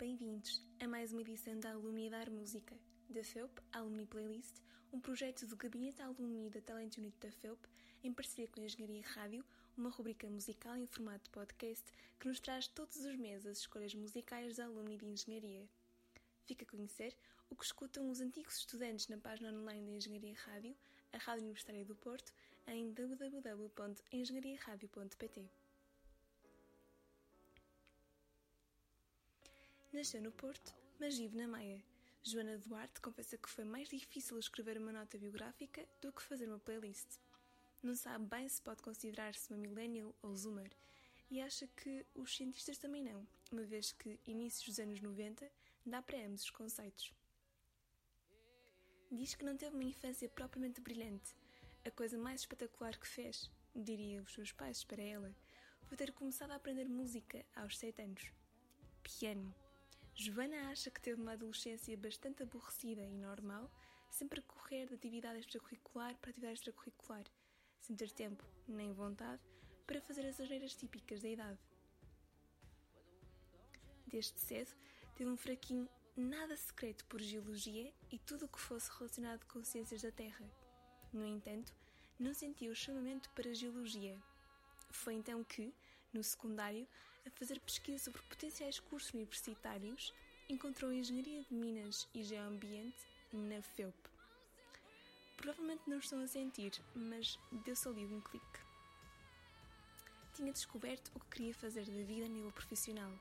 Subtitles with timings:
[0.00, 2.74] Bem-vindos a mais uma edição da Alumni Dar Música,
[3.10, 7.68] da FEUP Alumni Playlist, um projeto do Gabinete Alumni da Talent Unit da FEUP,
[8.02, 9.44] em parceria com a Engenharia Rádio,
[9.76, 11.84] uma rubrica musical em formato podcast
[12.18, 15.68] que nos traz todos os meses as escolhas musicais da alumni de Engenharia.
[16.46, 17.14] Fica a conhecer
[17.50, 20.74] o que escutam os antigos estudantes na página online da Engenharia Rádio,
[21.12, 22.32] a Rádio Universitária do Porto,
[22.66, 25.50] em www.engenhariaradio.pt.
[29.92, 31.82] Nasceu no Porto, mas vive na Maia.
[32.22, 36.60] Joana Duarte confessa que foi mais difícil escrever uma nota biográfica do que fazer uma
[36.60, 37.18] playlist.
[37.82, 40.70] Não sabe bem se pode considerar-se uma millennial ou zoomer
[41.28, 45.50] e acha que os cientistas também não, uma vez que, inícios dos anos 90,
[45.84, 47.12] dá para ambos os conceitos.
[49.10, 51.34] Diz que não teve uma infância propriamente brilhante.
[51.84, 55.34] A coisa mais espetacular que fez, diria os seus pais para ela,
[55.82, 58.32] foi ter começado a aprender música aos 7 anos.
[59.02, 59.52] Piano.
[60.22, 63.72] Joana acha que teve uma adolescência bastante aborrecida e normal,
[64.10, 67.24] sempre a correr de atividade extracurricular para atividade extracurricular,
[67.78, 69.40] sem ter tempo nem vontade
[69.86, 71.58] para fazer as asneiras típicas da idade.
[74.08, 74.76] Desde cedo,
[75.16, 80.02] teve um fraquinho nada secreto por geologia e tudo o que fosse relacionado com ciências
[80.02, 80.44] da Terra.
[81.14, 81.74] No entanto,
[82.18, 84.22] não sentiu o chamamento para geologia.
[84.90, 85.74] Foi então que,
[86.12, 86.86] no secundário,
[87.26, 90.12] a fazer pesquisa sobre potenciais cursos universitários,
[90.48, 93.94] encontrou Engenharia de Minas e Geoambiente na FEUP.
[95.36, 98.60] Provavelmente não estão a sentir, mas deu-se ali um clique.
[100.34, 103.12] Tinha descoberto o que queria fazer da vida a nível profissional.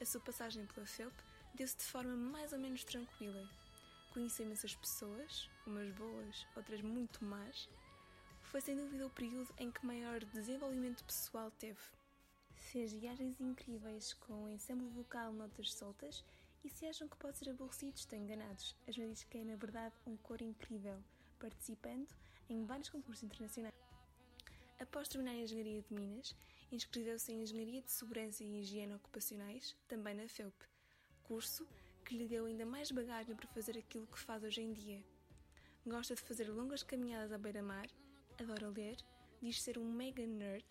[0.00, 1.14] A sua passagem pela FEUP
[1.54, 3.48] deu-se de forma mais ou menos tranquila.
[4.12, 7.68] Conheceu imensas pessoas, umas boas, outras muito más,
[8.50, 11.97] foi sem dúvida o período em que maior desenvolvimento pessoal teve.
[12.58, 16.24] Fez viagens incríveis com ensemble vocal Notas Soltas
[16.62, 18.76] e se acham que pode ser aborrecidos, estão enganados.
[18.86, 21.02] A Joana diz que é, na verdade, um cor incrível,
[21.38, 22.06] participando
[22.48, 23.74] em vários concursos internacionais.
[24.78, 26.34] Após terminar a Engenharia de Minas,
[26.70, 30.54] inscreveu-se em Engenharia de Segurança e Higiene Ocupacionais, também na FEUP,
[31.24, 31.66] curso
[32.04, 35.02] que lhe deu ainda mais bagagem para fazer aquilo que faz hoje em dia.
[35.86, 37.88] Gosta de fazer longas caminhadas à beira-mar
[38.42, 38.96] adora ler,
[39.42, 40.64] diz ser um mega nerd,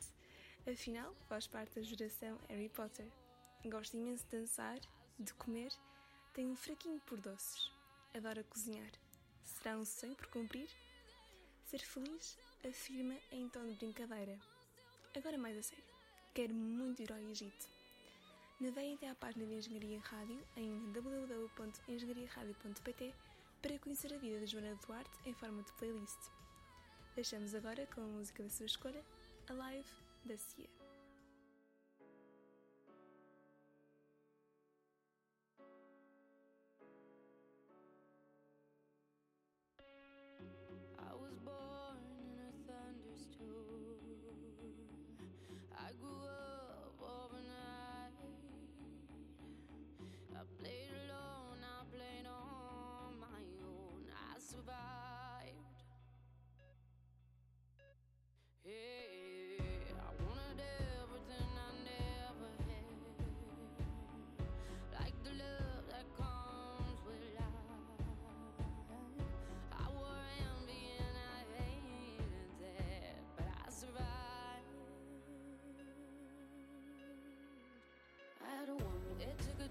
[0.71, 3.05] afinal faz parte da geração Harry Potter.
[3.65, 4.79] Gosta imenso de dançar,
[5.19, 5.71] de comer,
[6.33, 7.71] tem um fraquinho por doces,
[8.13, 8.91] adora cozinhar.
[9.43, 10.69] Será um sonho por cumprir?
[11.65, 14.39] Ser feliz, afirma em tom de brincadeira.
[15.15, 15.83] Agora mais a sério,
[16.33, 17.67] quero muito ir ao Egito.
[18.59, 23.13] Navegue até à página de Engenharia Rádio em www.engenhariaradio.pt
[23.61, 26.19] para conhecer a vida de Joana Duarte em forma de playlist.
[27.15, 29.03] Deixamos agora com a música da sua escolha,
[29.49, 30.86] Alive, da Cia.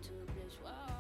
[0.07, 0.96] To a place where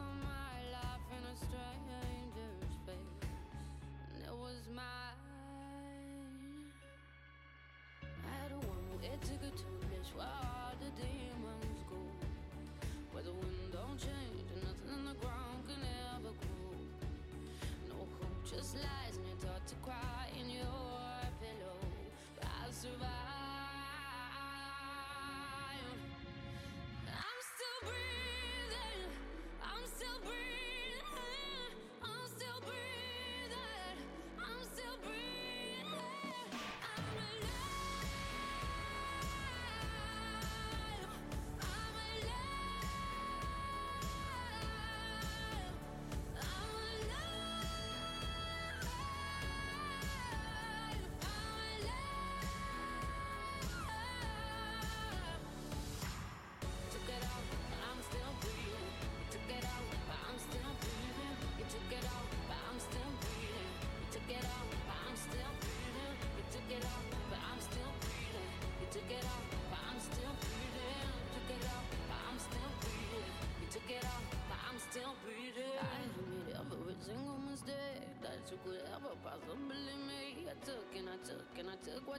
[0.00, 3.28] Saw my life in a stranger's face,
[4.14, 4.84] and it was mine.
[8.24, 10.49] I had a woman that took to a place where all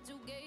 [0.01, 0.40] what you gave,